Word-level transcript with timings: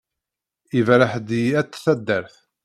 Iberreḥ-d 0.79 1.29
i 1.41 1.43
At 1.59 1.73
taddart. 1.83 2.35